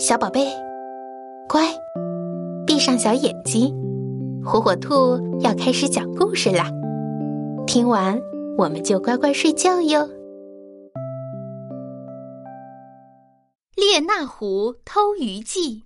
[0.00, 0.46] 小宝贝，
[1.46, 1.62] 乖，
[2.66, 3.70] 闭上小眼睛，
[4.42, 6.70] 火火兔要开始讲故事啦。
[7.66, 8.18] 听完
[8.56, 10.08] 我们就乖乖睡觉哟。
[13.76, 15.82] 列那狐偷鱼记。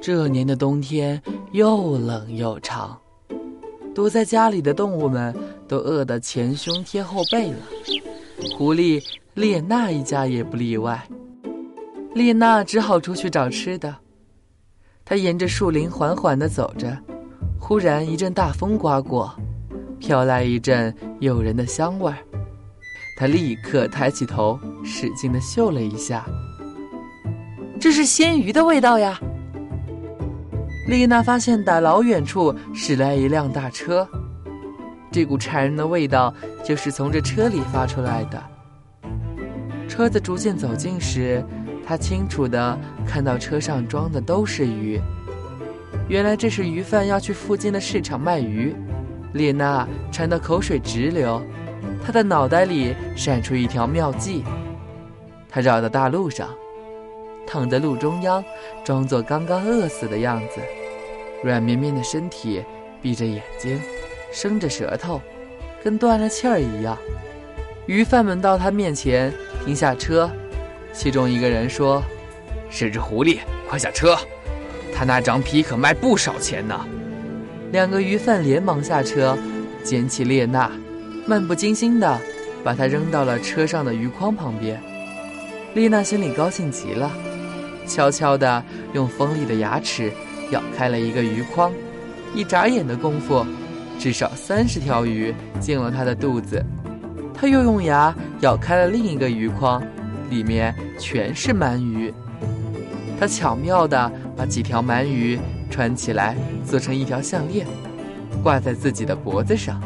[0.00, 1.22] 这年的冬天
[1.52, 2.98] 又冷又长，
[3.94, 5.36] 躲在家里的动物们
[5.68, 7.58] 都饿得前胸贴后背了。
[8.56, 9.04] 狐狸
[9.34, 11.06] 列娜一家也不例外。
[12.14, 13.94] 丽娜只好出去找吃的。
[15.04, 16.96] 她沿着树林缓缓地走着，
[17.58, 19.34] 忽然一阵大风刮过。
[19.98, 22.18] 飘来一阵诱人的香味儿，
[23.16, 26.24] 她立刻抬起头，使劲的嗅了一下。
[27.80, 29.20] 这是鲜鱼的味道呀！
[30.86, 34.08] 丽娜发现打老远处驶来一辆大车，
[35.10, 36.32] 这股馋人的味道
[36.64, 38.42] 就是从这车里发出来的。
[39.88, 41.44] 车子逐渐走近时，
[41.88, 45.00] 他清楚的看到车上装的都是鱼，
[46.06, 48.76] 原来这是鱼贩要去附近的市场卖鱼。
[49.32, 51.42] 列娜馋得口水直流，
[52.04, 54.44] 她的脑袋里闪出一条妙计。
[55.48, 56.50] 她绕到大路上，
[57.46, 58.44] 躺在路中央，
[58.84, 60.60] 装作刚刚饿死的样子，
[61.42, 62.62] 软绵绵的身体，
[63.00, 63.80] 闭着眼睛，
[64.30, 65.22] 伸着舌头，
[65.82, 66.98] 跟断了气儿一样。
[67.86, 69.32] 鱼贩们到他面前
[69.64, 70.30] 停下车，
[70.98, 72.02] 其中一个人说
[72.68, 74.18] ：“是只狐狸，快下车！
[74.92, 76.84] 他那张皮可卖不少钱呢。”
[77.70, 79.38] 两个鱼贩连忙下车，
[79.84, 80.68] 捡起列娜，
[81.24, 82.18] 漫不经心地
[82.64, 84.82] 把她扔到了车上的鱼筐旁边。
[85.72, 87.12] 列娜心里高兴极了，
[87.86, 88.60] 悄悄地
[88.92, 90.10] 用锋利的牙齿
[90.50, 91.72] 咬开了一个鱼筐，
[92.34, 93.46] 一眨眼的功夫，
[94.00, 96.60] 至少三十条鱼进了她的肚子。
[97.32, 99.80] 她又用牙咬开了另一个鱼筐，
[100.30, 102.12] 里面全是鳗鱼。
[103.18, 105.38] 他巧妙地把几条鳗鱼。
[105.70, 107.66] 穿起来做成一条项链，
[108.42, 109.78] 挂在自己的脖子上，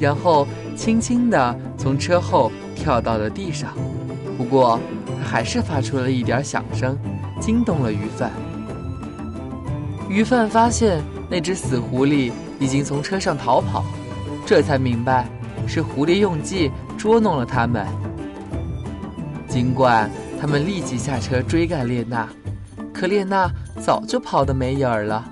[0.00, 0.46] 然后
[0.76, 3.72] 轻轻地从车后跳到了地上。
[4.36, 4.80] 不过，
[5.24, 6.98] 还是发出了一点响声，
[7.40, 8.32] 惊动了鱼贩。
[10.08, 13.84] 鱼贩发现那只死狐狸已经从车上逃跑，
[14.44, 15.28] 这才明白
[15.68, 16.68] 是狐狸用计
[16.98, 17.86] 捉弄了他们。
[19.52, 22.26] 尽管他们立即下车追赶列娜。
[22.90, 23.50] 可列娜
[23.84, 25.30] 早就跑得没影儿了。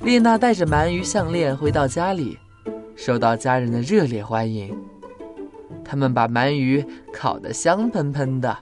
[0.00, 2.36] 列娜带着鳗鱼项链回到家里，
[2.96, 4.76] 受到家人的热烈欢迎。
[5.84, 8.58] 他们把鳗鱼烤得香喷喷的，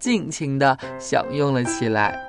[0.00, 2.20] 尽情地享用了起来。